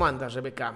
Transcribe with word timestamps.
¿Cómo 0.00 0.08
andas, 0.08 0.32
Rebeca? 0.32 0.74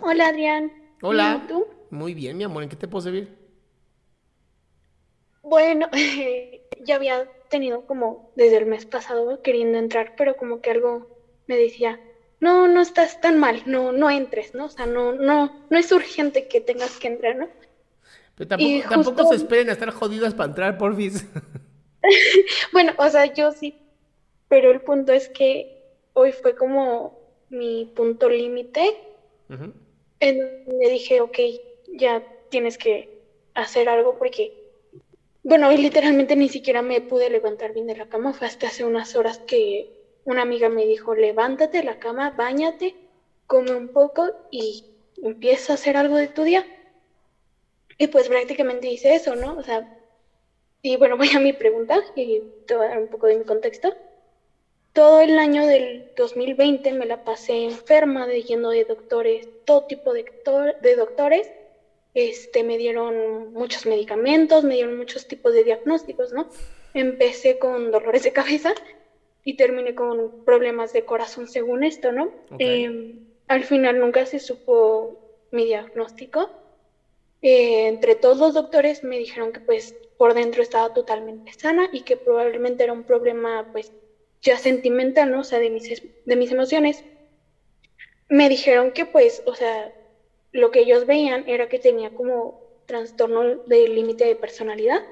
Hola, 0.00 0.26
Adrián. 0.26 0.72
Hola. 1.00 1.42
¿Y 1.44 1.46
tú? 1.46 1.64
Muy 1.90 2.12
bien, 2.12 2.36
mi 2.36 2.42
amor. 2.42 2.64
¿En 2.64 2.68
qué 2.68 2.74
te 2.74 2.88
puedo 2.88 3.02
servir? 3.02 3.38
Bueno, 5.44 5.88
ya 6.84 6.96
había 6.96 7.30
tenido 7.50 7.86
como 7.86 8.32
desde 8.34 8.56
el 8.56 8.66
mes 8.66 8.84
pasado 8.84 9.42
queriendo 9.42 9.78
entrar, 9.78 10.14
pero 10.16 10.36
como 10.36 10.60
que 10.60 10.72
algo 10.72 11.06
me 11.46 11.56
decía, 11.56 12.00
no, 12.40 12.66
no 12.66 12.80
estás 12.80 13.20
tan 13.20 13.38
mal, 13.38 13.62
no, 13.64 13.92
no 13.92 14.10
entres, 14.10 14.56
¿no? 14.56 14.64
O 14.64 14.68
sea, 14.68 14.86
no, 14.86 15.12
no, 15.12 15.64
no 15.70 15.78
es 15.78 15.92
urgente 15.92 16.48
que 16.48 16.60
tengas 16.60 16.98
que 16.98 17.06
entrar, 17.06 17.36
¿no? 17.36 17.46
Pero 18.34 18.48
tampoco, 18.48 18.88
tampoco 18.90 19.28
se 19.28 19.36
esperen 19.36 19.68
a 19.68 19.74
estar 19.74 19.90
jodidas 19.90 20.34
para 20.34 20.48
entrar, 20.48 20.78
porfis. 20.78 21.24
Bueno, 22.72 22.92
o 22.98 23.08
sea, 23.08 23.32
yo 23.32 23.52
sí, 23.52 23.80
pero 24.48 24.72
el 24.72 24.80
punto 24.80 25.12
es 25.12 25.28
que 25.28 25.80
hoy 26.14 26.32
fue 26.32 26.56
como 26.56 27.21
mi 27.52 27.86
punto 27.94 28.28
límite 28.28 28.96
en 30.20 30.38
donde 30.38 30.88
dije, 30.88 31.20
ok, 31.20 31.38
ya 31.86 32.22
tienes 32.48 32.78
que 32.78 33.08
hacer 33.54 33.88
algo 33.88 34.16
porque, 34.18 34.52
bueno, 35.42 35.68
hoy 35.68 35.76
literalmente 35.76 36.36
ni 36.36 36.48
siquiera 36.48 36.82
me 36.82 37.00
pude 37.00 37.28
levantar 37.30 37.72
bien 37.72 37.86
de 37.86 37.96
la 37.96 38.06
cama, 38.06 38.32
fue 38.32 38.46
hasta 38.46 38.68
hace 38.68 38.84
unas 38.84 39.14
horas 39.16 39.40
que 39.46 39.86
una 40.24 40.42
amiga 40.42 40.68
me 40.68 40.86
dijo, 40.86 41.14
levántate 41.14 41.78
de 41.78 41.84
la 41.84 41.98
cama, 41.98 42.30
báñate, 42.30 42.94
come 43.46 43.74
un 43.74 43.88
poco 43.88 44.30
y 44.50 44.84
empieza 45.22 45.72
a 45.72 45.74
hacer 45.74 45.96
algo 45.96 46.16
de 46.16 46.28
tu 46.28 46.44
día. 46.44 46.66
Y 47.98 48.06
pues 48.08 48.28
prácticamente 48.28 48.88
hice 48.88 49.14
eso, 49.14 49.36
¿no? 49.36 49.56
O 49.56 49.62
sea, 49.62 49.86
y 50.82 50.96
bueno, 50.96 51.16
voy 51.18 51.30
a 51.34 51.40
mi 51.40 51.52
pregunta 51.52 52.00
y 52.14 52.42
te 52.66 52.76
voy 52.76 52.86
a 52.86 52.90
dar 52.90 52.98
un 52.98 53.08
poco 53.08 53.26
de 53.26 53.36
mi 53.36 53.44
contexto. 53.44 53.94
Todo 54.92 55.20
el 55.20 55.38
año 55.38 55.66
del 55.66 56.06
2020 56.16 56.92
me 56.92 57.06
la 57.06 57.16
pasé 57.18 57.64
enferma, 57.64 58.26
de 58.26 58.42
lleno 58.42 58.70
de 58.70 58.84
doctores, 58.84 59.48
todo 59.64 59.82
tipo 59.82 60.12
de, 60.12 60.24
doctor- 60.24 60.76
de 60.80 60.96
doctores. 60.96 61.52
Este, 62.14 62.62
me 62.64 62.78
dieron 62.78 63.52
muchos 63.52 63.86
medicamentos, 63.86 64.64
me 64.64 64.74
dieron 64.74 64.96
muchos 64.98 65.26
tipos 65.26 65.54
de 65.54 65.64
diagnósticos, 65.64 66.32
¿no? 66.32 66.48
Empecé 66.94 67.56
con 67.58 67.90
dolores 67.90 68.22
de 68.24 68.32
cabeza 68.32 68.74
y 69.44 69.56
terminé 69.56 69.94
con 69.94 70.32
problemas 70.44 70.92
de 70.92 71.04
corazón 71.04 71.48
según 71.48 71.84
esto, 71.84 72.12
¿no? 72.12 72.24
Ok. 72.50 72.60
Eh, 72.60 72.90
al 73.48 73.64
final 73.64 73.98
nunca 74.00 74.26
se 74.26 74.40
supo 74.40 75.16
mi 75.50 75.64
diagnóstico. 75.66 76.52
Eh, 77.40 77.88
entre 77.88 78.14
todos 78.16 78.38
los 78.38 78.54
doctores 78.54 79.02
me 79.02 79.18
dijeron 79.18 79.52
que 79.52 79.60
pues 79.60 79.94
por 80.16 80.34
dentro 80.34 80.62
estaba 80.62 80.90
totalmente 80.90 81.52
sana 81.58 81.88
y 81.90 82.02
que 82.02 82.16
probablemente 82.16 82.84
era 82.84 82.92
un 82.92 83.04
problema 83.04 83.64
pues 83.72 83.92
ya 84.42 84.58
sentimental, 84.58 85.30
¿no? 85.30 85.40
O 85.40 85.44
sea, 85.44 85.58
de 85.58 85.70
mis, 85.70 86.02
de 86.24 86.36
mis 86.36 86.52
emociones. 86.52 87.04
Me 88.28 88.48
dijeron 88.48 88.92
que 88.92 89.06
pues, 89.06 89.42
o 89.46 89.54
sea, 89.54 89.92
lo 90.52 90.70
que 90.70 90.80
ellos 90.80 91.06
veían 91.06 91.48
era 91.48 91.68
que 91.68 91.78
tenía 91.78 92.10
como 92.10 92.60
trastorno 92.86 93.56
del 93.66 93.94
límite 93.94 94.24
de 94.24 94.36
personalidad 94.36 95.02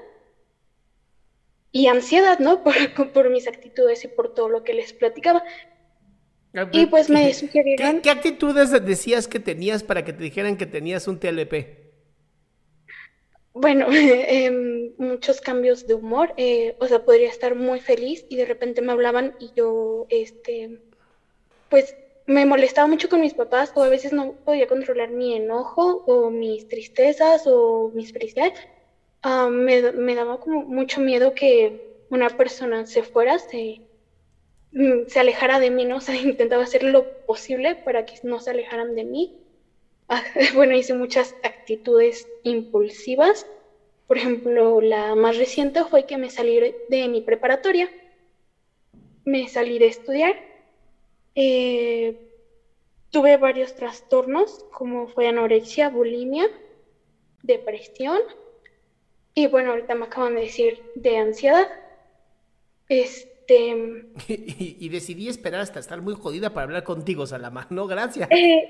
y 1.71 1.87
ansiedad, 1.87 2.39
¿no? 2.39 2.63
Por, 2.95 3.11
por 3.13 3.29
mis 3.29 3.47
actitudes 3.47 4.03
y 4.03 4.07
por 4.07 4.33
todo 4.33 4.49
lo 4.49 4.63
que 4.63 4.73
les 4.73 4.93
platicaba. 4.93 5.43
Y 6.73 6.85
pues 6.87 7.09
me 7.09 7.27
¿Qué, 7.27 7.33
sugirieron... 7.33 8.01
qué 8.01 8.09
actitudes 8.09 8.71
decías 8.85 9.27
que 9.27 9.39
tenías 9.39 9.83
para 9.83 10.03
que 10.03 10.11
te 10.11 10.21
dijeran 10.21 10.57
que 10.57 10.65
tenías 10.65 11.07
un 11.07 11.17
TLP? 11.17 11.80
Bueno, 13.53 13.87
em, 13.91 14.93
muchos 14.97 15.41
cambios 15.41 15.85
de 15.85 15.93
humor, 15.95 16.33
eh, 16.37 16.75
o 16.79 16.87
sea, 16.87 16.99
podría 16.99 17.29
estar 17.29 17.55
muy 17.55 17.79
feliz 17.79 18.25
y 18.29 18.37
de 18.37 18.45
repente 18.45 18.81
me 18.81 18.91
hablaban 18.93 19.35
y 19.39 19.51
yo, 19.53 20.05
este, 20.09 20.79
pues 21.69 21.95
me 22.27 22.45
molestaba 22.45 22.87
mucho 22.87 23.09
con 23.09 23.21
mis 23.21 23.35
papás 23.35 23.71
o 23.75 23.83
a 23.83 23.89
veces 23.89 24.13
no 24.13 24.33
podía 24.45 24.67
controlar 24.67 25.11
mi 25.11 25.35
enojo 25.35 26.03
o 26.07 26.31
mis 26.31 26.67
tristezas 26.67 27.43
o 27.47 27.91
mis 27.93 28.13
felicidades. 28.13 28.53
Ah, 29.23 29.49
me, 29.49 29.91
me 29.93 30.15
daba 30.15 30.39
como 30.39 30.63
mucho 30.63 31.01
miedo 31.01 31.33
que 31.35 32.05
una 32.09 32.29
persona 32.31 32.85
se 32.87 33.03
fuera, 33.03 33.39
se, 33.39 33.81
mm, 34.73 35.07
se 35.07 35.19
alejara 35.19 35.59
de 35.59 35.71
mí, 35.71 35.85
¿no? 35.85 35.97
O 35.99 36.01
sea, 36.01 36.15
intentaba 36.15 36.63
hacer 36.63 36.83
lo 36.83 37.05
posible 37.25 37.75
para 37.75 38.05
que 38.05 38.15
no 38.23 38.39
se 38.39 38.51
alejaran 38.51 38.95
de 38.95 39.05
mí. 39.05 39.40
Bueno, 40.55 40.75
hice 40.75 40.93
muchas 40.93 41.35
actitudes 41.41 42.27
impulsivas. 42.43 43.47
Por 44.07 44.17
ejemplo, 44.17 44.81
la 44.81 45.15
más 45.15 45.37
reciente 45.37 45.85
fue 45.85 46.05
que 46.05 46.17
me 46.17 46.29
salí 46.29 46.75
de 46.87 47.07
mi 47.07 47.21
preparatoria. 47.21 47.89
Me 49.25 49.47
salí 49.47 49.79
de 49.79 49.87
estudiar. 49.87 50.35
Eh, 51.35 52.15
tuve 53.11 53.37
varios 53.37 53.75
trastornos, 53.75 54.65
como 54.71 55.07
fue 55.07 55.27
anorexia, 55.27 55.89
bulimia, 55.89 56.47
depresión. 57.43 58.19
Y 59.33 59.47
bueno, 59.47 59.71
ahorita 59.71 59.93
me 59.95 60.05
acaban 60.05 60.35
de 60.35 60.41
decir 60.43 60.83
de 60.93 61.17
ansiedad. 61.17 61.67
Este, 63.47 64.05
Y, 64.27 64.77
y 64.79 64.89
decidí 64.89 65.27
esperar 65.29 65.61
hasta 65.61 65.79
estar 65.79 66.01
muy 66.01 66.15
jodida 66.15 66.53
para 66.53 66.65
hablar 66.65 66.83
contigo, 66.83 67.25
Salama. 67.25 67.67
No, 67.69 67.87
gracias. 67.87 68.29
Eh, 68.29 68.63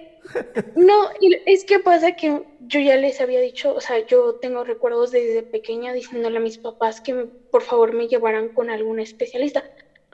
no, 0.75 1.09
es 1.45 1.65
que 1.65 1.79
pasa 1.79 2.13
que 2.13 2.43
yo 2.59 2.79
ya 2.79 2.97
les 2.97 3.21
había 3.21 3.39
dicho, 3.41 3.73
o 3.75 3.81
sea, 3.81 3.99
yo 4.05 4.35
tengo 4.35 4.63
recuerdos 4.63 5.11
desde 5.11 5.43
pequeña 5.43 5.93
diciéndole 5.93 6.37
a 6.37 6.41
mis 6.41 6.57
papás 6.57 7.01
que 7.01 7.13
me- 7.13 7.25
por 7.27 7.61
favor 7.63 7.93
me 7.93 8.07
llevaran 8.07 8.49
con 8.49 8.69
algún 8.69 8.99
especialista, 8.99 9.63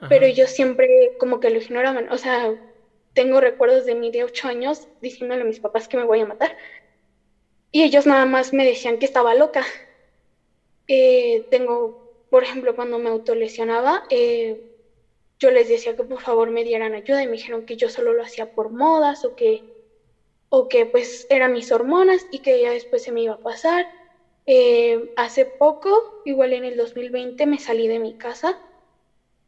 pero 0.08 0.26
ellos 0.26 0.50
siempre 0.50 1.14
como 1.18 1.40
que 1.40 1.50
lo 1.50 1.58
ignoraban, 1.60 2.10
o 2.12 2.18
sea, 2.18 2.54
tengo 3.14 3.40
recuerdos 3.40 3.86
de 3.86 3.94
mí 3.94 4.10
de 4.10 4.24
ocho 4.24 4.48
años 4.48 4.88
diciéndole 5.00 5.42
a 5.42 5.44
mis 5.44 5.60
papás 5.60 5.88
que 5.88 5.96
me 5.96 6.04
voy 6.04 6.20
a 6.20 6.26
matar 6.26 6.56
y 7.72 7.82
ellos 7.82 8.06
nada 8.06 8.26
más 8.26 8.52
me 8.52 8.64
decían 8.66 8.98
que 8.98 9.06
estaba 9.06 9.34
loca. 9.34 9.64
Eh, 10.86 11.46
tengo, 11.50 12.07
por 12.30 12.42
ejemplo, 12.44 12.74
cuando 12.74 12.98
me 12.98 13.10
autolesionaba, 13.10 14.02
eh, 14.10 14.56
yo 15.40 15.50
les 15.50 15.68
decía 15.68 15.96
que 15.96 16.04
por 16.04 16.20
favor 16.20 16.50
me 16.50 16.64
dieran 16.64 16.94
ayuda 16.94 17.22
y 17.22 17.26
me 17.26 17.34
dijeron 17.34 17.64
que 17.64 17.76
yo 17.76 17.88
solo 17.90 18.12
lo 18.14 18.22
hacía 18.24 18.46
por 18.46 18.72
modas 18.72 19.24
o 19.24 19.34
que, 19.34 19.64
o 20.50 20.68
que 20.68 20.86
pues 20.86 21.26
eran 21.28 21.52
mis 21.52 21.72
hormonas 21.72 22.26
y 22.30 22.40
que 22.40 22.60
ya 22.60 22.72
después 22.72 23.02
se 23.02 23.12
me 23.12 23.22
iba 23.22 23.34
a 23.34 23.38
pasar. 23.38 23.88
Eh, 24.46 24.98
hace 25.16 25.46
poco, 25.46 25.90
igual 26.24 26.52
en 26.54 26.64
el 26.64 26.76
2020, 26.76 27.46
me 27.46 27.60
salí 27.60 27.88
de 27.88 28.00
mi 28.00 28.14
casa 28.14 28.60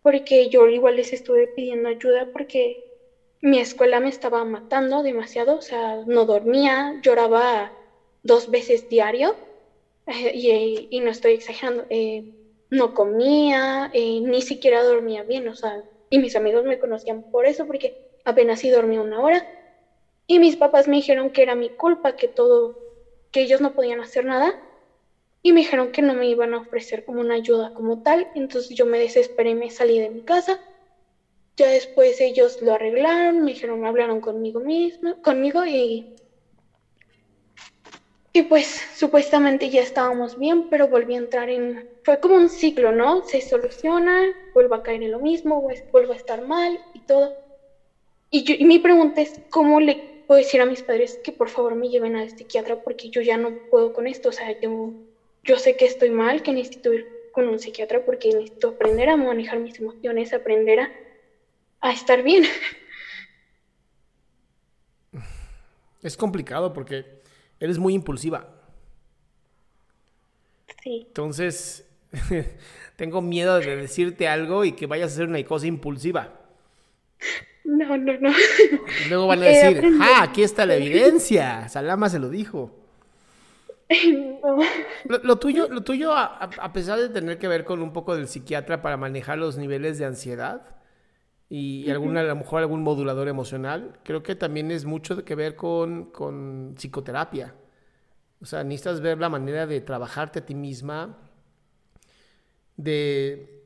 porque 0.02 0.48
yo 0.48 0.68
igual 0.68 0.96
les 0.96 1.12
estuve 1.12 1.48
pidiendo 1.48 1.88
ayuda 1.88 2.26
porque 2.32 2.80
mi 3.42 3.60
escuela 3.60 4.00
me 4.00 4.10
estaba 4.10 4.44
matando 4.44 5.02
demasiado, 5.02 5.56
o 5.58 5.62
sea, 5.62 5.98
no 6.06 6.26
dormía, 6.26 6.92
lloraba 7.00 7.74
dos 8.22 8.48
veces 8.48 8.88
diario 8.88 9.38
eh, 10.06 10.32
y, 10.34 10.88
y 10.90 11.00
no 11.00 11.10
estoy 11.10 11.34
exagerando, 11.34 11.86
eh, 11.90 12.24
no 12.70 12.92
comía, 12.92 13.88
eh, 13.92 14.20
ni 14.22 14.42
siquiera 14.42 14.82
dormía 14.84 15.24
bien, 15.24 15.48
o 15.48 15.54
sea, 15.54 15.82
y 16.10 16.18
mis 16.18 16.36
amigos 16.36 16.64
me 16.64 16.78
conocían 16.78 17.24
por 17.24 17.46
eso, 17.46 17.66
porque 17.66 17.94
apenas 18.24 18.60
sí 18.60 18.70
dormía 18.70 19.00
una 19.02 19.20
hora. 19.22 19.46
Y 20.26 20.38
mis 20.38 20.56
papás 20.56 20.88
me 20.88 20.96
dijeron 20.96 21.30
que 21.30 21.42
era 21.42 21.54
mi 21.56 21.70
culpa, 21.70 22.12
que 22.14 22.28
todo, 22.28 22.74
que 23.32 23.42
ellos 23.42 23.60
no 23.60 23.72
podían 23.72 24.00
hacer 24.00 24.24
nada. 24.24 24.52
Y 25.42 25.52
me 25.52 25.60
dijeron 25.60 25.90
que 25.90 26.02
no 26.02 26.14
me 26.14 26.28
iban 26.28 26.54
a 26.54 26.58
ofrecer 26.60 27.04
como 27.04 27.20
una 27.20 27.34
ayuda 27.36 27.70
como 27.72 27.98
tal. 27.98 28.28
Entonces 28.34 28.76
yo 28.76 28.86
me 28.86 28.98
desesperé 29.00 29.54
me 29.54 29.70
salí 29.70 29.98
de 30.00 30.10
mi 30.10 30.22
casa. 30.22 30.58
Ya 31.56 31.68
después 31.70 32.20
ellos 32.20 32.60
lo 32.60 32.74
arreglaron, 32.74 33.40
me 33.44 33.52
dijeron, 33.52 33.84
hablaron 33.84 34.20
conmigo 34.20 34.60
misma, 34.60 35.14
conmigo 35.22 35.64
y 35.66 36.06
y 38.32 38.42
pues 38.42 38.80
supuestamente 38.94 39.70
ya 39.70 39.82
estábamos 39.82 40.38
bien, 40.38 40.68
pero 40.68 40.86
volví 40.86 41.14
a 41.14 41.18
entrar 41.18 41.48
en... 41.50 41.88
Fue 42.04 42.20
como 42.20 42.36
un 42.36 42.48
ciclo, 42.48 42.92
¿no? 42.92 43.24
Se 43.24 43.40
soluciona, 43.40 44.22
vuelvo 44.54 44.76
a 44.76 44.82
caer 44.82 45.02
en 45.02 45.10
lo 45.10 45.18
mismo, 45.18 45.68
vuelvo 45.90 46.12
a 46.12 46.16
estar 46.16 46.40
mal 46.46 46.78
y 46.94 47.00
todo. 47.00 47.34
Y, 48.30 48.44
yo, 48.44 48.54
y 48.56 48.64
mi 48.64 48.78
pregunta 48.78 49.20
es, 49.20 49.40
¿cómo 49.50 49.80
le 49.80 50.24
puedo 50.28 50.38
decir 50.38 50.60
a 50.60 50.66
mis 50.66 50.82
padres 50.82 51.18
que 51.24 51.32
por 51.32 51.48
favor 51.48 51.74
me 51.74 51.88
lleven 51.88 52.14
al 52.14 52.30
psiquiatra 52.30 52.76
porque 52.76 53.10
yo 53.10 53.20
ya 53.20 53.36
no 53.36 53.52
puedo 53.68 53.92
con 53.92 54.06
esto? 54.06 54.28
O 54.28 54.32
sea, 54.32 54.58
yo, 54.60 54.92
yo 55.42 55.58
sé 55.58 55.76
que 55.76 55.86
estoy 55.86 56.10
mal, 56.10 56.42
que 56.42 56.52
necesito 56.52 56.92
ir 56.92 57.08
con 57.32 57.48
un 57.48 57.58
psiquiatra 57.58 58.04
porque 58.04 58.32
necesito 58.32 58.68
aprender 58.68 59.08
a 59.08 59.16
manejar 59.16 59.58
mis 59.58 59.76
emociones, 59.80 60.32
aprender 60.32 60.80
a, 60.80 60.92
a 61.80 61.92
estar 61.92 62.22
bien. 62.22 62.44
Es 66.02 66.16
complicado 66.16 66.72
porque 66.72 67.20
eres 67.60 67.78
muy 67.78 67.94
impulsiva. 67.94 68.48
Sí. 70.82 71.04
Entonces, 71.06 71.86
tengo 72.96 73.22
miedo 73.22 73.60
de 73.60 73.76
decirte 73.76 74.26
algo 74.26 74.64
y 74.64 74.72
que 74.72 74.86
vayas 74.86 75.10
a 75.10 75.14
hacer 75.14 75.28
una 75.28 75.42
cosa 75.44 75.66
impulsiva. 75.66 76.40
No, 77.64 77.96
no, 77.96 78.12
no. 78.18 78.30
Y 78.30 79.08
luego 79.08 79.26
van 79.26 79.42
a 79.42 79.46
decir, 79.46 79.84
ah, 80.00 80.22
aquí 80.22 80.42
está 80.42 80.66
la 80.66 80.74
evidencia. 80.76 81.68
Salama 81.68 82.08
se 82.08 82.18
lo 82.18 82.28
dijo. 82.28 82.76
No. 84.42 84.58
Lo, 85.04 85.36
tuyo, 85.36 85.68
lo 85.68 85.82
tuyo 85.82 86.12
a, 86.16 86.72
pesar 86.72 87.00
de 87.00 87.08
tener 87.08 87.38
que 87.38 87.48
ver 87.48 87.64
con 87.64 87.82
un 87.82 87.92
poco 87.92 88.14
del 88.14 88.28
psiquiatra 88.28 88.82
para 88.82 88.96
manejar 88.96 89.38
los 89.38 89.58
niveles 89.58 89.98
de 89.98 90.04
ansiedad 90.04 90.62
y, 91.52 91.90
alguna, 91.90 92.20
a 92.20 92.24
lo 92.24 92.36
mejor 92.36 92.60
algún 92.60 92.84
modulador 92.84 93.26
emocional, 93.26 93.98
creo 94.04 94.22
que 94.22 94.36
también 94.36 94.70
es 94.70 94.84
mucho 94.84 95.24
que 95.24 95.34
ver 95.34 95.56
con, 95.56 96.04
con 96.12 96.76
psicoterapia. 96.78 97.56
O 98.40 98.46
sea, 98.46 98.62
necesitas 98.62 99.00
ver 99.00 99.18
la 99.18 99.28
manera 99.28 99.66
de 99.66 99.80
trabajarte 99.80 100.38
a 100.38 100.46
ti 100.46 100.54
misma, 100.54 101.18
de, 102.76 103.64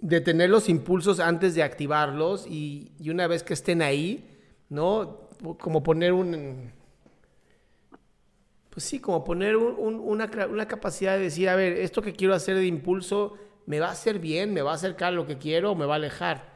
de 0.00 0.20
tener 0.20 0.50
los 0.50 0.68
impulsos 0.68 1.20
antes 1.20 1.54
de 1.54 1.62
activarlos 1.62 2.48
y, 2.48 2.90
y, 2.98 3.10
una 3.10 3.28
vez 3.28 3.44
que 3.44 3.54
estén 3.54 3.80
ahí, 3.80 4.28
¿no? 4.68 5.28
Como 5.60 5.84
poner 5.84 6.12
un... 6.12 6.72
Pues 8.70 8.84
sí, 8.84 8.98
como 8.98 9.22
poner 9.22 9.56
un, 9.56 10.00
una, 10.00 10.28
una 10.48 10.66
capacidad 10.66 11.16
de 11.16 11.22
decir, 11.22 11.48
a 11.48 11.54
ver, 11.54 11.74
esto 11.74 12.02
que 12.02 12.12
quiero 12.12 12.34
hacer 12.34 12.56
de 12.56 12.66
impulso, 12.66 13.36
¿me 13.66 13.78
va 13.78 13.86
a 13.86 13.92
hacer 13.92 14.18
bien? 14.18 14.52
¿Me 14.52 14.62
va 14.62 14.72
a 14.72 14.74
acercar 14.74 15.08
a 15.08 15.16
lo 15.16 15.28
que 15.28 15.38
quiero 15.38 15.72
o 15.72 15.74
me 15.76 15.86
va 15.86 15.94
a 15.94 15.96
alejar? 15.96 16.49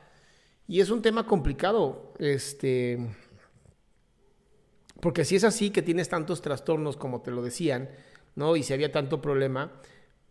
Y 0.66 0.80
es 0.80 0.90
un 0.90 1.02
tema 1.02 1.26
complicado, 1.26 2.14
este, 2.18 2.98
porque 5.00 5.24
si 5.24 5.36
es 5.36 5.44
así 5.44 5.70
que 5.70 5.82
tienes 5.82 6.08
tantos 6.08 6.40
trastornos 6.40 6.96
como 6.96 7.20
te 7.20 7.30
lo 7.30 7.42
decían, 7.42 7.90
¿no? 8.34 8.56
Y 8.56 8.62
si 8.62 8.72
había 8.72 8.90
tanto 8.90 9.20
problema, 9.20 9.72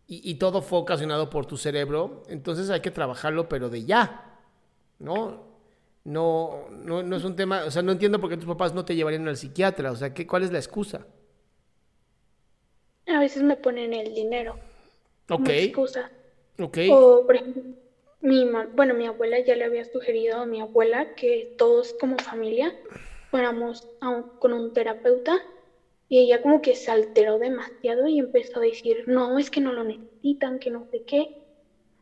y, 0.05 0.35
todo 0.35 0.61
fue 0.61 0.79
ocasionado 0.79 1.29
por 1.29 1.45
tu 1.45 1.57
cerebro, 1.57 2.23
entonces 2.27 2.69
hay 2.69 2.81
que 2.81 2.91
trabajarlo, 2.91 3.47
pero 3.49 3.69
de 3.69 3.85
ya, 3.85 4.39
¿no? 4.99 5.53
No, 6.03 6.67
no, 6.69 7.01
no 7.01 7.15
es 7.15 7.23
un 7.23 7.35
tema, 7.35 7.63
o 7.65 7.71
sea, 7.71 7.81
no 7.81 7.93
entiendo 7.93 8.19
por 8.19 8.29
qué 8.29 8.37
tus 8.37 8.45
papás 8.45 8.73
no 8.73 8.85
te 8.85 8.95
llevarían 8.95 9.27
al 9.27 9.37
psiquiatra, 9.37 9.91
o 9.91 9.95
sea, 9.95 10.13
¿qué, 10.13 10.27
¿cuál 10.27 10.43
es 10.43 10.51
la 10.51 10.59
excusa? 10.59 11.07
A 13.07 13.19
veces 13.19 13.43
me 13.43 13.55
ponen 13.55 13.93
el 13.93 14.13
dinero. 14.13 14.57
Ok. 15.29 15.49
excusa. 15.49 16.11
Ok. 16.59 16.77
O, 16.91 17.23
por 17.25 17.35
ejemplo, 17.35 17.63
mi, 18.23 18.45
bueno, 18.71 18.93
mi 18.93 19.05
abuela 19.05 19.39
ya 19.41 19.55
le 19.55 19.65
había 19.65 19.83
sugerido 19.85 20.37
a 20.39 20.45
mi 20.45 20.61
abuela 20.61 21.07
que 21.15 21.49
todos 21.57 21.93
como 21.93 22.17
familia 22.17 22.73
fuéramos 23.29 23.89
con 24.39 24.53
un 24.53 24.71
terapeuta 24.71 25.37
y 26.07 26.19
ella 26.19 26.41
como 26.41 26.61
que 26.61 26.75
se 26.75 26.91
alteró 26.91 27.37
demasiado 27.37 28.07
y 28.07 28.19
empezó 28.19 28.59
a 28.59 28.63
decir, 28.63 29.03
no, 29.07 29.39
es 29.39 29.49
que 29.49 29.59
no 29.61 29.73
lo 29.73 29.83
necesitan, 29.83 30.59
que 30.59 30.69
no 30.71 30.87
sé 30.89 31.03
qué. 31.05 31.31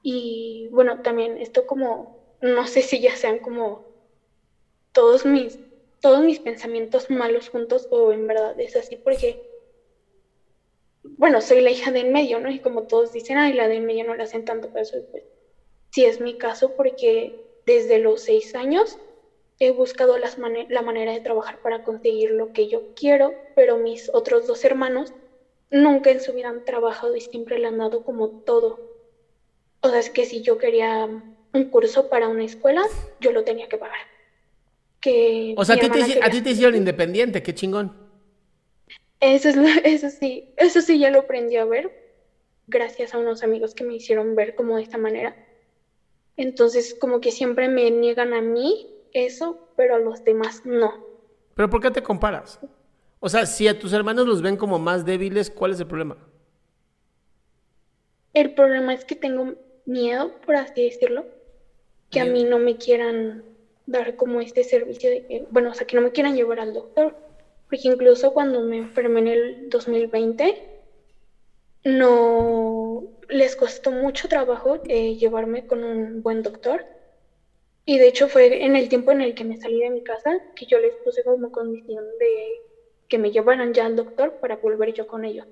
Y 0.03 0.67
bueno, 0.71 0.99
también 0.99 1.37
esto 1.39 1.65
como, 1.65 2.11
no 2.41 2.67
sé 2.67 2.83
si 2.83 3.01
ya 3.01 3.15
sean 3.15 3.39
como 3.39 3.83
todos 4.91 5.25
mis, 5.25 5.59
todos 6.01 6.23
mis 6.23 6.39
pensamientos 6.39 7.09
malos 7.09 7.49
juntos 7.49 7.87
o 7.89 8.11
en 8.11 8.27
verdad 8.27 8.59
es 8.59 8.75
así 8.75 8.97
porque, 8.97 9.39
bueno, 11.03 11.41
soy 11.41 11.61
la 11.61 11.71
hija 11.71 11.91
de 11.91 12.01
en 12.01 12.11
medio, 12.11 12.39
¿no? 12.39 12.51
Y 12.51 12.59
como 12.59 12.83
todos 12.83 13.11
dicen, 13.11 13.37
ay, 13.37 13.53
la 13.53 13.67
de 13.67 13.75
en 13.77 13.85
medio 13.85 14.03
no 14.03 14.15
le 14.15 14.23
hacen 14.23 14.43
tanto 14.43 14.69
caso, 14.69 14.97
pues 15.11 15.23
si 15.91 16.05
es 16.05 16.19
mi 16.19 16.37
caso 16.37 16.75
porque 16.75 17.45
desde 17.65 17.99
los 17.99 18.21
seis 18.21 18.55
años 18.55 18.97
he 19.59 19.71
buscado 19.71 20.17
las 20.17 20.37
la 20.69 20.81
manera 20.81 21.11
de 21.11 21.19
trabajar 21.19 21.61
para 21.61 21.83
conseguir 21.83 22.31
lo 22.31 22.51
que 22.51 22.67
yo 22.67 22.95
quiero, 22.95 23.33
pero 23.55 23.77
mis 23.77 24.09
otros 24.11 24.47
dos 24.47 24.65
hermanos 24.65 25.13
nunca 25.69 26.09
en 26.09 26.19
su 26.19 26.33
vida 26.33 26.49
han 26.49 26.65
trabajado 26.65 27.15
y 27.15 27.21
siempre 27.21 27.59
le 27.59 27.67
han 27.67 27.77
dado 27.77 28.03
como 28.03 28.29
todo. 28.29 28.79
O 29.81 29.89
sea, 29.89 29.99
es 29.99 30.09
que 30.09 30.25
si 30.25 30.41
yo 30.41 30.57
quería 30.57 31.07
un 31.53 31.63
curso 31.65 32.09
para 32.09 32.27
una 32.27 32.43
escuela, 32.43 32.83
yo 33.19 33.31
lo 33.31 33.43
tenía 33.43 33.69
que 33.69 33.77
pagar. 33.77 33.99
Que 34.99 35.53
o 35.57 35.65
sea, 35.65 35.75
a 35.75 35.79
ti, 36.29 36.41
te, 36.41 36.49
hicieron 36.51 36.75
independiente, 36.75 37.43
qué 37.43 37.53
chingón. 37.53 37.95
Eso, 39.19 39.49
es 39.49 39.57
eso 39.83 40.09
sí, 40.09 40.53
eso 40.57 40.81
sí 40.81 40.97
ya 40.97 41.11
lo 41.11 41.19
aprendí 41.19 41.57
a 41.57 41.65
ver, 41.65 41.91
gracias 42.65 43.13
a 43.13 43.19
unos 43.19 43.43
amigos 43.43 43.75
que 43.75 43.83
me 43.83 43.95
hicieron 43.95 44.35
ver 44.35 44.55
como 44.55 44.77
de 44.77 44.83
esta 44.83 44.97
manera 44.97 45.35
entonces, 46.37 46.95
como 46.99 47.21
que 47.21 47.31
siempre 47.31 47.67
me 47.67 47.89
niegan 47.91 48.33
a 48.33 48.41
mí 48.41 48.87
eso, 49.13 49.67
pero 49.75 49.95
a 49.95 49.99
los 49.99 50.23
demás 50.23 50.65
no. 50.65 50.93
¿Pero 51.55 51.69
por 51.69 51.81
qué 51.81 51.91
te 51.91 52.03
comparas? 52.03 52.59
O 53.19 53.29
sea, 53.29 53.45
si 53.45 53.67
a 53.67 53.77
tus 53.77 53.93
hermanos 53.93 54.27
los 54.27 54.41
ven 54.41 54.57
como 54.57 54.79
más 54.79 55.05
débiles, 55.05 55.49
¿cuál 55.49 55.71
es 55.71 55.79
el 55.79 55.87
problema? 55.87 56.17
El 58.33 58.53
problema 58.53 58.93
es 58.93 59.05
que 59.05 59.15
tengo 59.15 59.55
miedo, 59.85 60.31
por 60.45 60.55
así 60.55 60.83
decirlo, 60.83 61.25
que 62.09 62.19
a 62.19 62.25
mí 62.25 62.43
no 62.43 62.59
me 62.59 62.77
quieran 62.77 63.43
dar 63.85 64.15
como 64.15 64.41
este 64.41 64.63
servicio 64.63 65.09
de 65.09 65.45
bueno, 65.51 65.71
o 65.71 65.73
sea, 65.73 65.85
que 65.85 65.95
no 65.95 66.01
me 66.01 66.11
quieran 66.11 66.35
llevar 66.35 66.59
al 66.59 66.73
doctor. 66.73 67.15
Porque 67.69 67.87
incluso 67.87 68.33
cuando 68.33 68.61
me 68.61 68.77
enfermé 68.77 69.19
en 69.21 69.27
el 69.27 69.69
2020, 69.69 70.81
no 71.85 72.80
les 73.31 73.55
costó 73.55 73.91
mucho 73.91 74.27
trabajo 74.27 74.79
eh, 74.87 75.15
llevarme 75.15 75.65
con 75.65 75.83
un 75.83 76.21
buen 76.21 76.43
doctor. 76.43 76.85
Y 77.85 77.97
de 77.97 78.07
hecho 78.07 78.27
fue 78.27 78.63
en 78.63 78.75
el 78.75 78.89
tiempo 78.89 79.11
en 79.11 79.21
el 79.21 79.33
que 79.33 79.43
me 79.43 79.57
salí 79.57 79.79
de 79.79 79.89
mi 79.89 80.03
casa 80.03 80.39
que 80.55 80.65
yo 80.67 80.79
les 80.79 80.93
puse 81.03 81.23
como 81.23 81.51
condición 81.51 82.05
de 82.19 82.61
que 83.07 83.17
me 83.17 83.31
llevaran 83.31 83.73
ya 83.73 83.85
al 83.85 83.95
doctor 83.95 84.37
para 84.39 84.57
volver 84.57 84.93
yo 84.93 85.07
con 85.07 85.25
ellos. 85.25 85.47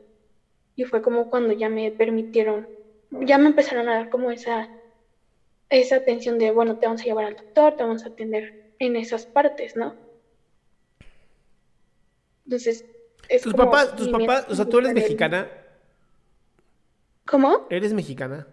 Y 0.76 0.84
fue 0.84 1.02
como 1.02 1.30
cuando 1.30 1.54
ya 1.54 1.68
me 1.70 1.92
permitieron, 1.92 2.70
ya 3.10 3.38
me 3.38 3.48
empezaron 3.48 3.90
a 3.90 3.96
dar 3.96 4.10
como 4.10 4.32
esa, 4.32 4.70
esa 5.70 5.96
atención 5.98 6.38
de, 6.38 6.52
bueno, 6.52 6.78
te 6.78 6.86
vamos 6.86 7.02
a 7.02 7.06
llevar 7.06 7.26
al 7.26 7.36
doctor, 7.36 7.76
te 7.76 7.84
vamos 7.84 8.06
a 8.06 8.10
atender 8.10 8.74
en 8.80 8.96
esas 8.96 9.26
partes, 9.26 9.76
¿no? 9.76 9.96
Entonces, 12.46 12.86
es 13.28 13.42
tus 13.42 13.54
papás, 13.54 13.96
tus 13.96 14.10
papás, 14.10 14.46
o 14.50 14.56
sea, 14.56 14.66
tú 14.66 14.80
eres 14.80 14.94
mexicana, 14.94 15.50
¿Cómo? 17.30 17.68
¿Eres 17.70 17.94
mexicana? 17.94 18.48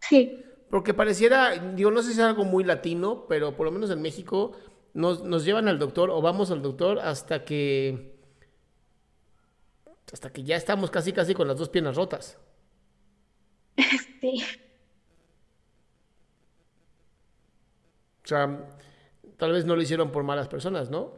Sí. 0.00 0.44
Porque 0.68 0.92
pareciera, 0.92 1.56
digo, 1.74 1.90
no 1.90 2.02
sé 2.02 2.08
si 2.12 2.20
es 2.20 2.26
algo 2.26 2.44
muy 2.44 2.62
latino, 2.62 3.24
pero 3.26 3.56
por 3.56 3.64
lo 3.64 3.72
menos 3.72 3.90
en 3.90 4.02
México 4.02 4.52
nos, 4.92 5.24
nos 5.24 5.46
llevan 5.46 5.66
al 5.66 5.78
doctor 5.78 6.10
o 6.10 6.20
vamos 6.20 6.50
al 6.50 6.60
doctor 6.60 6.98
hasta 6.98 7.44
que. 7.44 8.18
hasta 10.12 10.30
que 10.30 10.44
ya 10.44 10.56
estamos 10.56 10.90
casi 10.90 11.12
casi 11.12 11.34
con 11.34 11.48
las 11.48 11.56
dos 11.56 11.68
piernas 11.70 11.96
rotas. 11.96 12.38
Sí. 14.20 14.44
O 18.22 18.28
sea, 18.28 18.68
tal 19.38 19.52
vez 19.52 19.64
no 19.64 19.74
lo 19.74 19.80
hicieron 19.80 20.12
por 20.12 20.22
malas 20.22 20.46
personas, 20.46 20.90
¿no? 20.90 21.14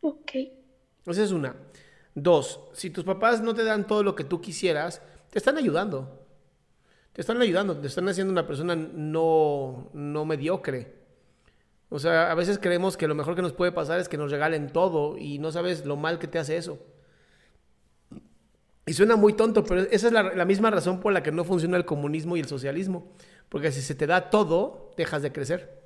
Ok. 0.00 0.32
Esa 1.04 1.22
es 1.22 1.32
una. 1.32 1.54
Dos, 2.22 2.60
si 2.72 2.90
tus 2.90 3.04
papás 3.04 3.40
no 3.42 3.54
te 3.54 3.64
dan 3.64 3.86
todo 3.86 4.02
lo 4.02 4.14
que 4.14 4.24
tú 4.24 4.40
quisieras, 4.40 5.02
te 5.30 5.38
están 5.38 5.56
ayudando. 5.56 6.26
Te 7.12 7.20
están 7.20 7.40
ayudando, 7.40 7.76
te 7.78 7.86
están 7.88 8.08
haciendo 8.08 8.32
una 8.32 8.46
persona 8.46 8.76
no, 8.76 9.90
no 9.92 10.24
mediocre. 10.24 10.94
O 11.90 11.98
sea, 11.98 12.30
a 12.30 12.34
veces 12.34 12.58
creemos 12.58 12.96
que 12.96 13.08
lo 13.08 13.14
mejor 13.14 13.34
que 13.34 13.42
nos 13.42 13.52
puede 13.52 13.72
pasar 13.72 13.98
es 14.00 14.08
que 14.08 14.18
nos 14.18 14.30
regalen 14.30 14.72
todo 14.72 15.16
y 15.18 15.38
no 15.38 15.52
sabes 15.52 15.86
lo 15.86 15.96
mal 15.96 16.18
que 16.18 16.28
te 16.28 16.38
hace 16.38 16.56
eso. 16.56 16.78
Y 18.86 18.94
suena 18.94 19.16
muy 19.16 19.34
tonto, 19.34 19.64
pero 19.64 19.82
esa 19.82 20.06
es 20.06 20.12
la, 20.12 20.44
misma 20.46 20.70
razón 20.70 21.00
por 21.00 21.12
la 21.12 21.22
que 21.22 21.30
no 21.30 21.44
funciona 21.44 21.76
el 21.76 21.84
comunismo 21.84 22.36
y 22.36 22.40
el 22.40 22.46
socialismo. 22.48 23.12
Porque 23.50 23.70
si 23.70 23.82
se 23.82 23.94
te 23.94 24.06
da 24.06 24.30
todo, 24.30 24.94
dejas 24.96 25.22
de 25.22 25.32
crecer. 25.32 25.78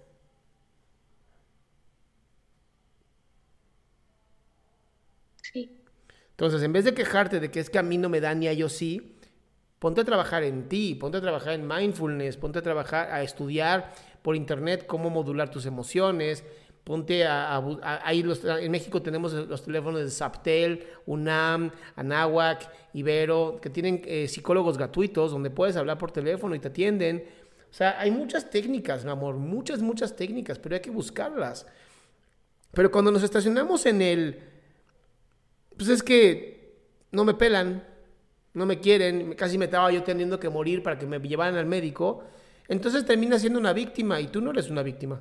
Sí. 5.42 5.82
Entonces, 6.42 6.64
en 6.64 6.72
vez 6.72 6.84
de 6.84 6.92
quejarte 6.92 7.38
de 7.38 7.52
que 7.52 7.60
es 7.60 7.70
que 7.70 7.78
a 7.78 7.84
mí 7.84 7.98
no 7.98 8.08
me 8.08 8.20
da 8.20 8.34
ni 8.34 8.48
a 8.48 8.52
yo 8.52 8.68
sí, 8.68 9.14
ponte 9.78 10.00
a 10.00 10.04
trabajar 10.04 10.42
en 10.42 10.68
ti, 10.68 10.96
ponte 10.96 11.18
a 11.18 11.20
trabajar 11.20 11.52
en 11.52 11.64
mindfulness, 11.68 12.36
ponte 12.36 12.58
a 12.58 12.62
trabajar, 12.62 13.12
a 13.12 13.22
estudiar 13.22 13.92
por 14.22 14.34
internet 14.34 14.84
cómo 14.88 15.08
modular 15.08 15.52
tus 15.52 15.66
emociones, 15.66 16.42
ponte 16.82 17.24
a, 17.24 17.62
ahí 18.02 18.24
en 18.60 18.72
México 18.72 19.00
tenemos 19.00 19.32
los 19.32 19.62
teléfonos 19.62 20.00
de 20.00 20.10
Zaptel, 20.10 20.84
UNAM, 21.06 21.70
Anáhuac, 21.94 22.68
Ibero, 22.92 23.60
que 23.62 23.70
tienen 23.70 24.02
eh, 24.04 24.26
psicólogos 24.26 24.76
gratuitos 24.76 25.30
donde 25.30 25.50
puedes 25.50 25.76
hablar 25.76 25.96
por 25.96 26.10
teléfono 26.10 26.56
y 26.56 26.58
te 26.58 26.66
atienden. 26.66 27.24
O 27.70 27.72
sea, 27.72 28.00
hay 28.00 28.10
muchas 28.10 28.50
técnicas, 28.50 29.04
mi 29.04 29.12
amor, 29.12 29.36
muchas, 29.36 29.80
muchas 29.80 30.16
técnicas, 30.16 30.58
pero 30.58 30.74
hay 30.74 30.80
que 30.80 30.90
buscarlas. 30.90 31.68
Pero 32.72 32.90
cuando 32.90 33.12
nos 33.12 33.22
estacionamos 33.22 33.86
en 33.86 34.02
el, 34.02 34.51
pues 35.76 35.88
es 35.88 36.02
que 36.02 36.76
no 37.10 37.24
me 37.24 37.34
pelan, 37.34 37.86
no 38.54 38.66
me 38.66 38.80
quieren, 38.80 39.34
casi 39.34 39.58
me 39.58 39.66
estaba 39.66 39.90
yo 39.92 40.02
teniendo 40.02 40.38
que 40.40 40.48
morir 40.48 40.82
para 40.82 40.98
que 40.98 41.06
me 41.06 41.18
llevaran 41.20 41.56
al 41.56 41.66
médico, 41.66 42.24
entonces 42.68 43.04
termina 43.04 43.38
siendo 43.38 43.58
una 43.58 43.72
víctima 43.72 44.20
y 44.20 44.28
tú 44.28 44.40
no 44.40 44.50
eres 44.50 44.70
una 44.70 44.82
víctima. 44.82 45.20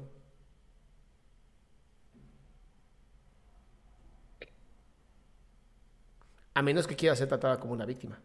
A 6.54 6.62
menos 6.62 6.86
que 6.88 6.96
quiera 6.96 7.16
ser 7.16 7.28
tratada 7.28 7.60
como 7.60 7.74
una 7.74 7.86
víctima. 7.86 8.20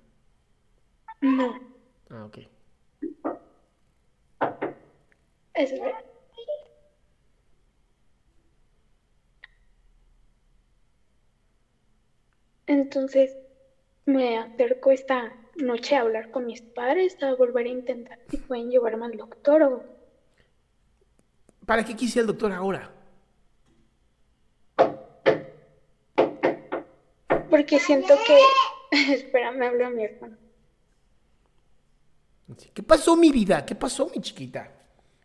No. 1.21 1.55
Ah, 2.11 2.25
ok. 2.25 2.39
Es 5.55 5.71
verdad. 5.73 6.05
Entonces 12.67 13.37
me 14.05 14.39
acerco 14.39 14.91
esta 14.91 15.33
noche 15.57 15.97
a 15.97 16.01
hablar 16.01 16.31
con 16.31 16.47
mis 16.47 16.63
padres, 16.63 17.21
a 17.23 17.35
volver 17.35 17.67
a 17.67 17.71
intentar 17.71 18.19
si 18.29 18.37
pueden 18.37 18.71
llevarme 18.71 19.07
al 19.07 19.17
doctor 19.17 19.63
o... 19.63 19.85
¿Para 21.65 21.85
qué 21.85 21.97
quisiera 21.97 22.23
el 22.23 22.29
doctor 22.29 22.53
ahora? 22.53 22.93
porque 27.57 27.79
siento 27.79 28.15
que... 28.27 28.39
Espera, 29.15 29.51
me 29.51 29.67
habló 29.67 29.91
mi 29.91 30.05
hermano. 30.05 30.37
¿Qué 32.73 32.83
pasó, 32.83 33.17
mi 33.17 33.33
vida? 33.33 33.65
¿Qué 33.65 33.75
pasó, 33.75 34.11
mi 34.15 34.21
chiquita? 34.21 34.73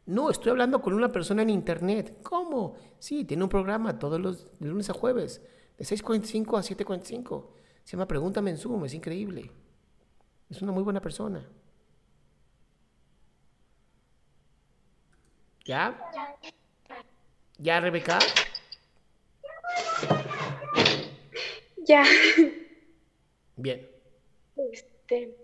No, 0.06 0.30
estoy 0.30 0.52
hablando 0.52 0.82
con 0.82 0.94
una 0.94 1.12
persona 1.12 1.42
en 1.42 1.50
internet. 1.50 2.20
¿Cómo? 2.24 2.76
Sí, 3.00 3.26
tiene 3.26 3.44
un 3.44 3.50
programa 3.50 4.00
todos 4.00 4.20
los 4.20 4.60
de 4.60 4.68
lunes 4.68 4.90
a 4.90 4.94
jueves, 4.94 5.42
de 5.82 5.88
6.45 5.88 6.60
a 6.60 6.62
7.45. 6.62 7.46
Se 7.84 7.94
llama 7.94 8.08
Pregúntame 8.08 8.52
en 8.52 8.58
Zoom, 8.58 8.86
es 8.86 8.94
increíble. 8.94 9.50
Es 10.48 10.62
una 10.62 10.72
muy 10.72 10.84
buena 10.84 11.02
persona. 11.02 11.50
¿Ya? 15.66 16.00
¿Ya, 17.58 17.80
Rebeca? 17.80 18.20
Ya. 21.88 22.04
Bien. 23.56 23.90
Este. 24.56 25.36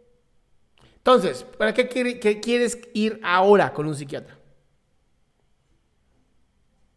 Entonces, 0.98 1.44
¿para 1.44 1.74
qué, 1.74 1.88
quieres 2.39 2.79
ir 2.94 3.20
ahora 3.24 3.74
con 3.74 3.88
un 3.88 3.96
psiquiatra? 3.96 4.38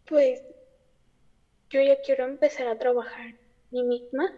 Pues 0.04 0.42
yo 1.70 1.80
ya 1.80 2.00
quiero 2.04 2.24
empezar 2.24 2.66
a 2.68 2.78
trabajar 2.78 3.34
mí 3.70 3.82
misma. 3.82 4.32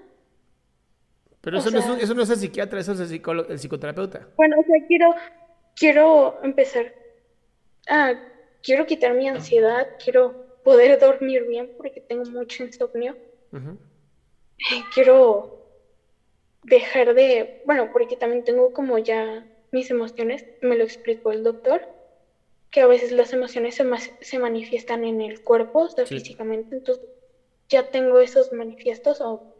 Pero 1.40 1.58
eso, 1.58 1.70
no 1.70 1.78
es, 1.78 2.02
eso 2.02 2.14
no 2.14 2.22
es 2.22 2.30
el 2.30 2.36
psiquiatra, 2.36 2.78
eso 2.78 2.92
es 2.92 3.00
el, 3.00 3.22
el 3.48 3.58
psicoterapeuta. 3.58 4.28
Bueno, 4.36 4.60
o 4.60 4.64
sea, 4.64 4.86
quiero, 4.86 5.14
quiero 5.74 6.38
empezar 6.42 6.94
a, 7.88 8.14
quiero 8.62 8.86
quitar 8.86 9.14
mi 9.14 9.28
ansiedad, 9.28 9.88
quiero 10.02 10.60
poder 10.62 11.00
dormir 11.00 11.44
bien 11.48 11.72
porque 11.76 12.00
tengo 12.00 12.24
mucho 12.26 12.62
insomnio 12.62 13.16
quiero 14.94 15.58
dejar 16.64 17.14
de, 17.14 17.62
bueno, 17.66 17.90
porque 17.92 18.16
también 18.16 18.44
tengo 18.44 18.72
como 18.72 18.98
ya 18.98 19.46
mis 19.70 19.90
emociones, 19.90 20.44
me 20.60 20.76
lo 20.76 20.84
explicó 20.84 21.32
el 21.32 21.42
doctor, 21.42 21.82
que 22.70 22.80
a 22.80 22.86
veces 22.86 23.12
las 23.12 23.32
emociones 23.32 23.74
se, 23.74 23.84
se 24.20 24.38
manifiestan 24.38 25.04
en 25.04 25.20
el 25.20 25.42
cuerpo, 25.42 25.80
o 25.80 25.88
sea, 25.88 26.06
físicamente, 26.06 26.76
entonces 26.76 27.04
ya 27.72 27.90
tengo 27.90 28.20
esos 28.20 28.52
manifiestos 28.52 29.20
o 29.20 29.52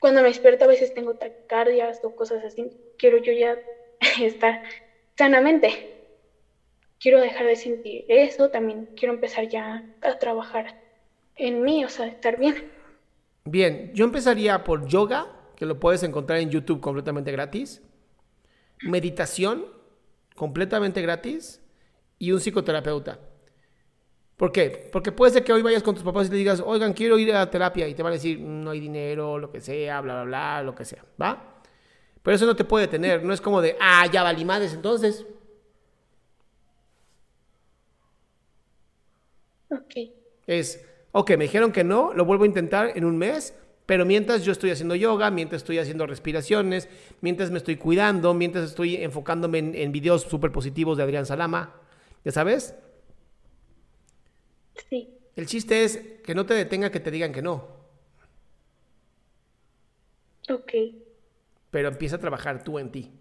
cuando 0.00 0.22
me 0.22 0.28
despierto 0.28 0.64
a 0.64 0.68
veces 0.68 0.94
tengo 0.94 1.14
taquicardias 1.14 2.00
o 2.02 2.14
cosas 2.14 2.44
así, 2.44 2.70
quiero 2.98 3.18
yo 3.18 3.32
ya 3.32 3.58
estar 4.20 4.62
sanamente. 5.16 5.94
Quiero 7.00 7.20
dejar 7.20 7.46
de 7.46 7.54
sentir 7.54 8.04
eso, 8.08 8.50
también 8.50 8.88
quiero 8.96 9.14
empezar 9.14 9.48
ya 9.48 9.84
a 10.02 10.18
trabajar 10.18 10.80
en 11.36 11.62
mí, 11.62 11.84
o 11.84 11.88
sea, 11.88 12.06
estar 12.06 12.38
bien. 12.38 12.72
Bien, 13.44 13.92
yo 13.94 14.04
empezaría 14.04 14.64
por 14.64 14.86
yoga, 14.88 15.26
que 15.54 15.64
lo 15.64 15.78
puedes 15.78 16.02
encontrar 16.02 16.40
en 16.40 16.50
YouTube 16.50 16.80
completamente 16.80 17.30
gratis. 17.30 17.82
Meditación, 18.82 19.66
completamente 20.34 21.00
gratis. 21.00 21.62
Y 22.18 22.32
un 22.32 22.40
psicoterapeuta. 22.40 23.20
¿Por 24.38 24.52
qué? 24.52 24.88
Porque 24.92 25.10
puede 25.10 25.32
ser 25.32 25.42
que 25.42 25.52
hoy 25.52 25.62
vayas 25.62 25.82
con 25.82 25.96
tus 25.96 26.04
papás 26.04 26.28
y 26.28 26.30
le 26.30 26.36
digas, 26.36 26.62
oigan, 26.64 26.92
quiero 26.92 27.18
ir 27.18 27.34
a 27.34 27.50
terapia. 27.50 27.88
Y 27.88 27.94
te 27.94 28.04
van 28.04 28.12
a 28.12 28.14
decir, 28.14 28.38
no 28.38 28.70
hay 28.70 28.78
dinero, 28.78 29.36
lo 29.36 29.50
que 29.50 29.60
sea, 29.60 30.00
bla, 30.00 30.14
bla, 30.14 30.24
bla, 30.24 30.62
lo 30.62 30.76
que 30.76 30.84
sea. 30.84 31.04
¿Va? 31.20 31.60
Pero 32.22 32.36
eso 32.36 32.46
no 32.46 32.54
te 32.54 32.64
puede 32.64 32.86
tener. 32.86 33.24
No 33.24 33.34
es 33.34 33.40
como 33.40 33.60
de, 33.60 33.76
ah, 33.80 34.06
ya 34.06 34.22
valimades 34.22 34.72
entonces. 34.74 35.26
Ok. 39.70 39.94
Es, 40.46 40.86
ok, 41.10 41.30
me 41.30 41.44
dijeron 41.44 41.72
que 41.72 41.82
no, 41.82 42.12
lo 42.14 42.24
vuelvo 42.24 42.44
a 42.44 42.46
intentar 42.46 42.92
en 42.94 43.04
un 43.04 43.18
mes, 43.18 43.54
pero 43.86 44.06
mientras 44.06 44.44
yo 44.44 44.52
estoy 44.52 44.70
haciendo 44.70 44.94
yoga, 44.94 45.32
mientras 45.32 45.62
estoy 45.62 45.80
haciendo 45.80 46.06
respiraciones, 46.06 46.88
mientras 47.22 47.50
me 47.50 47.58
estoy 47.58 47.74
cuidando, 47.74 48.34
mientras 48.34 48.66
estoy 48.66 48.96
enfocándome 48.96 49.58
en, 49.58 49.90
videos 49.90 50.22
súper 50.22 50.52
positivos 50.52 50.96
de 50.96 51.02
Adrián 51.02 51.26
Salama, 51.26 51.74
¿ya 52.24 52.30
sabes? 52.30 52.76
Sí. 54.88 55.14
El 55.36 55.46
chiste 55.46 55.84
es 55.84 55.98
que 56.24 56.34
no 56.34 56.46
te 56.46 56.54
detenga 56.54 56.90
que 56.90 57.00
te 57.00 57.10
digan 57.10 57.32
que 57.32 57.42
no. 57.42 57.78
Ok. 60.50 60.72
Pero 61.70 61.88
empieza 61.88 62.16
a 62.16 62.20
trabajar 62.20 62.64
tú 62.64 62.78
en 62.78 62.90
ti. 62.90 63.12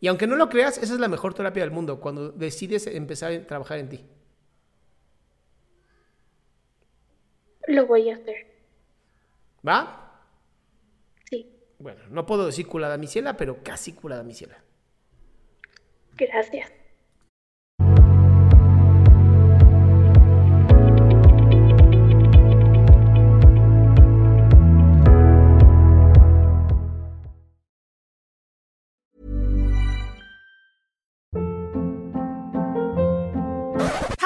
Y 0.00 0.08
aunque 0.08 0.26
no 0.26 0.36
lo 0.36 0.48
creas, 0.48 0.78
esa 0.78 0.94
es 0.94 1.00
la 1.00 1.08
mejor 1.08 1.34
terapia 1.34 1.62
del 1.62 1.72
mundo, 1.72 2.00
cuando 2.00 2.30
decides 2.30 2.86
empezar 2.86 3.32
a 3.32 3.46
trabajar 3.46 3.78
en 3.78 3.88
ti. 3.88 4.04
Lo 7.66 7.86
voy 7.86 8.10
a 8.10 8.14
hacer. 8.14 8.46
¿Va? 9.66 10.20
Sí. 11.30 11.50
Bueno, 11.78 12.02
no 12.10 12.26
puedo 12.26 12.44
decir 12.44 12.66
culada 12.66 12.98
misiela, 12.98 13.36
pero 13.36 13.62
casi 13.62 13.94
culada 13.94 14.22
misiela. 14.22 14.62
Gracias. 16.16 16.70